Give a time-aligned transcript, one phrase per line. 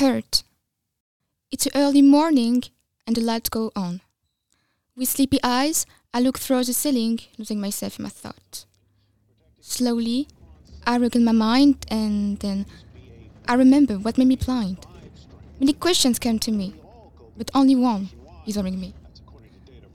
[0.00, 2.62] into early morning,
[3.06, 4.00] and the lights go on.
[4.96, 5.84] With sleepy eyes,
[6.14, 8.64] I look through the ceiling, losing myself in my thoughts.
[9.60, 10.26] Slowly,
[10.86, 12.64] I regain my mind, and then
[13.46, 14.86] I remember what made me blind.
[15.58, 16.74] Many questions came to me,
[17.36, 18.08] but only one
[18.46, 18.94] is worrying me.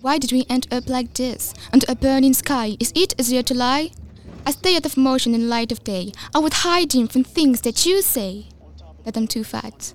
[0.02, 2.78] Why did we end up like this, under a burning sky?
[2.80, 3.90] Is it easier to lie?
[4.46, 6.12] I stay out of motion in light of day.
[6.36, 8.50] I would hide him from things that you say.
[9.04, 9.94] That I'm too fat,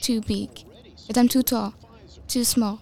[0.00, 0.64] too big,
[1.06, 1.74] that I'm too tall,
[2.26, 2.80] too small,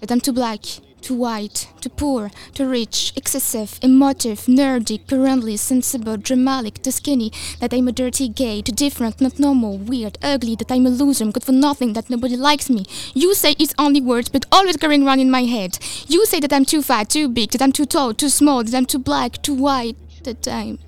[0.00, 0.60] that I'm too black,
[1.00, 7.74] too white, too poor, too rich, excessive, emotive, nerdy, currently sensible, dramatic, too skinny, that
[7.74, 11.32] I'm a dirty gay, too different, not normal, weird, ugly, that I'm a loser, I'm
[11.32, 12.84] good for nothing, that nobody likes me.
[13.14, 15.78] You say it's only words, but always going around in my head.
[16.06, 18.74] You say that I'm too fat, too big, that I'm too tall, too small, that
[18.74, 20.78] I'm too black, too white, that I'm.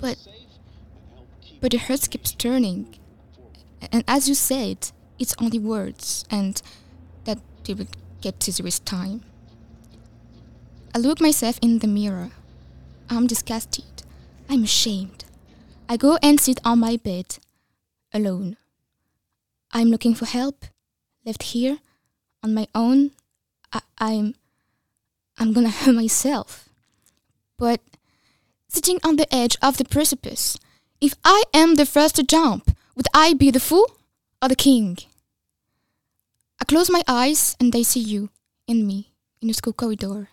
[0.00, 0.16] But.
[1.60, 2.96] But the heart keeps turning.
[3.92, 6.60] And as you said, it's only words, and
[7.24, 7.86] that they will
[8.20, 9.22] get easier with time.
[10.94, 12.30] I look myself in the mirror.
[13.10, 13.84] I'm disgusted.
[14.48, 15.24] I'm ashamed.
[15.88, 17.38] I go and sit on my bed,
[18.12, 18.56] alone.
[19.72, 20.64] I'm looking for help,
[21.24, 21.78] left here,
[22.42, 23.12] on my own.
[23.72, 24.34] I, I'm.
[25.38, 26.68] I'm gonna hurt myself.
[27.56, 27.80] But
[28.68, 30.58] sitting on the edge of the precipice,
[31.00, 33.86] if I am the first to jump, would I be the fool
[34.42, 34.98] or the king?
[36.60, 38.30] I close my eyes and I see you
[38.66, 40.30] and me in the school corridor.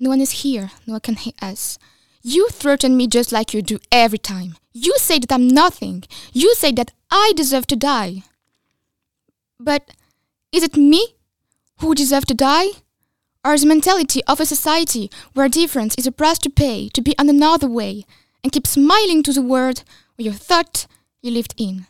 [0.00, 1.78] No one is here, no one can hear us.
[2.20, 4.56] You threaten me just like you do every time.
[4.72, 6.02] You say that I'm nothing.
[6.32, 8.24] You say that I deserve to die.
[9.60, 9.90] But
[10.50, 11.14] is it me
[11.78, 12.66] who deserve to die?
[13.44, 17.00] Or is the mentality of a society where difference is a price to pay to
[17.00, 18.06] be on another way
[18.42, 19.84] and keep smiling to the world
[20.16, 20.88] where you thought
[21.22, 21.86] you lived in?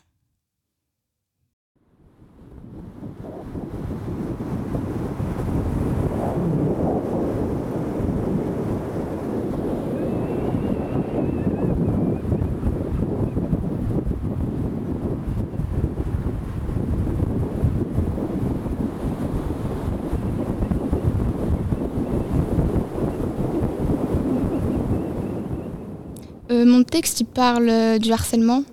[26.53, 28.63] Euh, mon texte, il parle euh, du harcèlement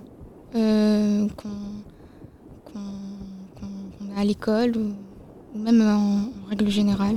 [0.54, 1.48] euh, qu'on
[4.14, 4.92] a à l'école ou,
[5.58, 7.16] même en, règle générale.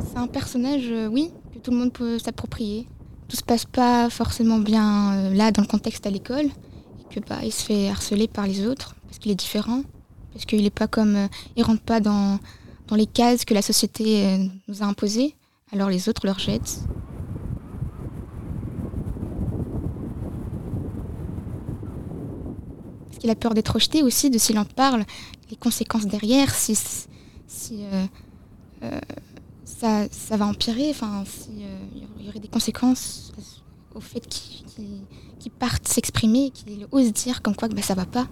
[0.00, 2.88] C'est un personnage, oui, que tout le monde peut s'approprier.
[3.28, 7.38] Tout se passe pas forcément bien là dans le contexte à l'école et que bah,
[7.44, 9.82] il se fait harceler par les autres parce qu'il est différent,
[10.32, 12.40] parce qu'il est pas comme, il rentre pas dans
[12.88, 15.34] dans les cases que la société nous a imposées.
[15.72, 16.86] Alors les autres leur jettent.
[23.06, 25.04] Parce qu'il a peur d'être rejeté aussi, de s'il en parle,
[25.50, 26.76] les conséquences derrière, si,
[27.46, 28.04] si euh,
[28.82, 29.00] euh,
[29.64, 33.32] ça, ça va empirer, enfin, si euh, y aurait des conséquences
[33.94, 35.02] au fait qu'il qu'il-
[35.38, 38.26] qu'il parte s'exprimer, qu'il ose dire comme quoi que bah, ça va pas.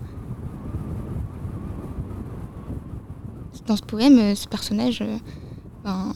[3.67, 5.03] Dans ce poème, ce personnage,
[5.84, 6.12] ben,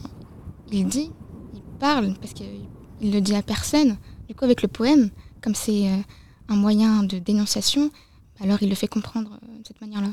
[0.72, 1.10] il dit,
[1.54, 2.66] il parle, parce qu'il
[3.00, 3.96] le dit à personne.
[4.28, 5.96] Du coup, avec le poème, comme c'est euh,
[6.48, 7.90] un moyen de dénonciation,
[8.40, 10.10] alors il le fait comprendre euh, de cette manière-là.